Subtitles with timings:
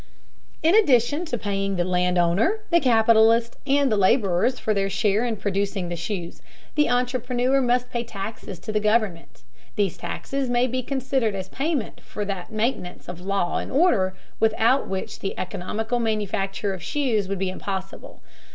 [0.63, 5.23] In addition to paying the land owner, the capitalist, and the laborers for their share
[5.23, 6.41] in producing the shoes,
[6.73, 9.43] the entrepreneur must pay taxes to the government.
[9.75, 14.87] These taxes may be considered as payment for that maintenance of law and order without
[14.87, 18.23] which the economical manufacture of shoes would be impossible.